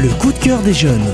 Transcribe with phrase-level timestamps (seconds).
[0.00, 1.12] Le coup de cœur des jeunes.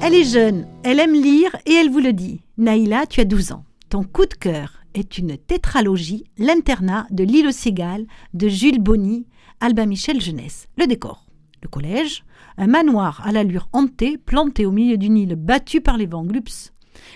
[0.00, 2.42] Elle est jeune, elle aime lire et elle vous le dit.
[2.58, 3.64] Naïla, tu as 12 ans.
[3.88, 9.26] Ton coup de cœur est une tétralogie, L'internat de l'île aux cigales de Jules Bonny,
[9.58, 10.68] Albin Michel Jeunesse.
[10.78, 11.26] Le décor.
[11.60, 12.22] Le collège,
[12.56, 16.72] un manoir à l'allure hantée planté au milieu d'une île battue par les vents glups,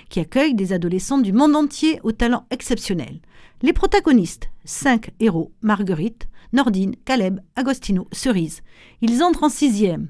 [0.08, 3.20] qui accueille des adolescents du monde entier au talent exceptionnel.
[3.62, 8.62] Les protagonistes, cinq héros, Marguerite, Nordine, Caleb, Agostino, Cerise.
[9.02, 10.08] Ils entrent en sixième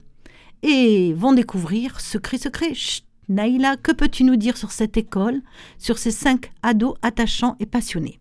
[0.63, 2.75] et vont découvrir secret secret.
[2.75, 5.41] Chut, Naïla, que peux-tu nous dire sur cette école,
[5.79, 8.21] sur ces cinq ados attachants et passionnés?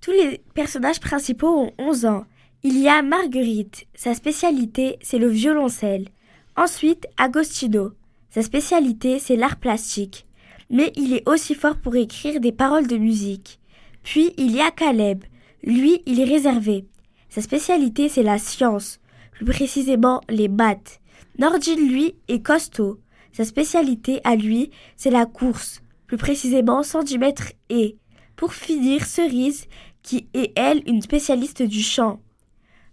[0.00, 2.24] Tous les personnages principaux ont 11 ans.
[2.62, 6.08] Il y a Marguerite, sa spécialité c'est le violoncelle.
[6.56, 7.92] Ensuite, Agostino,
[8.30, 10.26] sa spécialité c'est l'art plastique.
[10.70, 13.58] Mais il est aussi fort pour écrire des paroles de musique.
[14.02, 15.24] Puis il y a Caleb,
[15.62, 16.86] lui il est réservé.
[17.28, 19.00] Sa spécialité c'est la science,
[19.32, 21.00] plus précisément les maths.
[21.38, 22.98] Nordine, lui, est costaud.
[23.32, 27.96] Sa spécialité à lui, c'est la course, plus précisément 110 mètres et.
[28.34, 29.66] Pour finir, Cerise,
[30.02, 32.20] qui est elle une spécialiste du chant.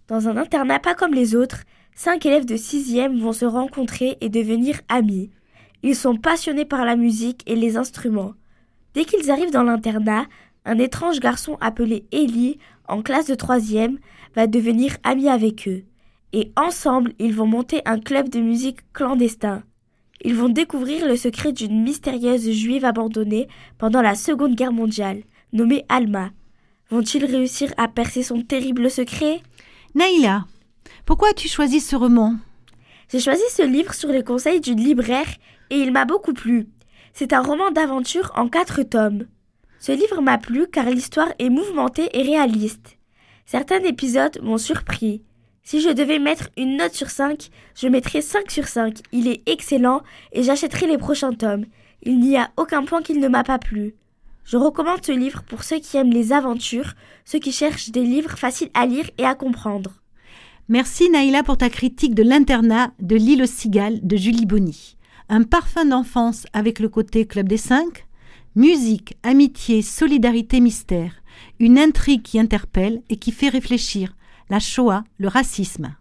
[0.06, 1.64] Dans un internat pas comme les autres,
[1.96, 5.30] cinq élèves de sixième vont se rencontrer et devenir amis.
[5.82, 8.34] Ils sont passionnés par la musique et les instruments.
[8.94, 10.26] Dès qu'ils arrivent dans l'internat,
[10.64, 13.98] un étrange garçon appelé Ellie, en classe de troisième,
[14.34, 15.84] va devenir ami avec eux.
[16.32, 19.62] Et ensemble, ils vont monter un club de musique clandestin.
[20.22, 25.84] Ils vont découvrir le secret d'une mystérieuse juive abandonnée pendant la Seconde Guerre mondiale, nommée
[25.88, 26.30] Alma.
[26.90, 29.40] Vont-ils réussir à percer son terrible secret?
[29.94, 30.46] Naïla,
[31.04, 32.36] pourquoi as-tu choisi ce roman?
[33.08, 35.28] J'ai choisi ce livre sur les conseils d'une libraire
[35.70, 36.66] et il m'a beaucoup plu.
[37.12, 39.26] C'est un roman d'aventure en quatre tomes.
[39.78, 42.98] Ce livre m'a plu car l'histoire est mouvementée et réaliste.
[43.44, 45.22] Certains épisodes m'ont surpris.
[45.62, 48.98] Si je devais mettre une note sur 5, je mettrais 5 sur 5.
[49.12, 51.66] Il est excellent et j'achèterai les prochains tomes.
[52.02, 53.94] Il n'y a aucun point qu'il ne m'a pas plu.
[54.44, 58.36] Je recommande ce livre pour ceux qui aiment les aventures, ceux qui cherchent des livres
[58.36, 59.92] faciles à lire et à comprendre.
[60.68, 64.96] Merci Naïla pour ta critique de l'internat de l'île aux cigales de Julie Bonny.
[65.28, 68.04] Un parfum d'enfance avec le côté Club des Cinq,
[68.56, 71.22] musique, amitié, solidarité, mystère,
[71.60, 74.16] une intrigue qui interpelle et qui fait réfléchir,
[74.50, 75.94] la Shoah, le racisme.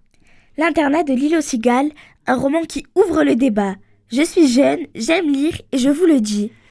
[0.58, 1.92] L'internat de l'île aux cigales,
[2.26, 3.76] un roman qui ouvre le débat.
[4.12, 6.52] Je suis jeune, j'aime lire et je vous le dis.